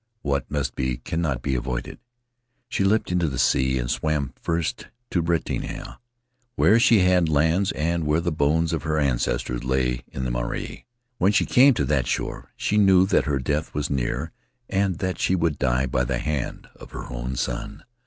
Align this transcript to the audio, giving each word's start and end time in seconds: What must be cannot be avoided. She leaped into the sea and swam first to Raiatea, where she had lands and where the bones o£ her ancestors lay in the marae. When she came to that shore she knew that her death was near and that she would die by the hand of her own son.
What 0.23 0.49
must 0.49 0.73
be 0.73 0.97
cannot 0.97 1.43
be 1.43 1.53
avoided. 1.53 1.99
She 2.67 2.83
leaped 2.83 3.11
into 3.11 3.27
the 3.27 3.37
sea 3.37 3.77
and 3.77 3.87
swam 3.87 4.33
first 4.41 4.87
to 5.11 5.21
Raiatea, 5.21 5.99
where 6.55 6.79
she 6.79 7.01
had 7.01 7.29
lands 7.29 7.71
and 7.73 8.03
where 8.03 8.19
the 8.19 8.31
bones 8.31 8.71
o£ 8.73 8.81
her 8.81 8.97
ancestors 8.97 9.63
lay 9.63 10.01
in 10.07 10.25
the 10.25 10.31
marae. 10.31 10.85
When 11.19 11.31
she 11.31 11.45
came 11.45 11.75
to 11.75 11.85
that 11.85 12.07
shore 12.07 12.49
she 12.57 12.77
knew 12.79 13.05
that 13.05 13.25
her 13.25 13.37
death 13.37 13.75
was 13.75 13.91
near 13.91 14.31
and 14.67 14.97
that 14.97 15.19
she 15.19 15.35
would 15.35 15.59
die 15.59 15.85
by 15.85 16.03
the 16.03 16.17
hand 16.17 16.67
of 16.77 16.89
her 16.93 17.05
own 17.13 17.35
son. 17.35 17.83